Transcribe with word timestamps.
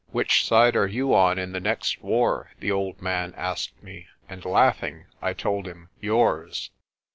"Which 0.09 0.43
side 0.47 0.75
are 0.75 0.87
you 0.87 1.13
on 1.13 1.37
in 1.37 1.51
the 1.51 1.59
next 1.59 2.01
war?'' 2.01 2.49
the 2.59 2.71
old 2.71 3.03
man 3.03 3.35
asked 3.37 3.83
me, 3.83 4.07
and, 4.27 4.43
laughing, 4.43 5.05
I 5.21 5.33
told 5.33 5.67
him 5.67 5.89
"Yours." 5.99 6.71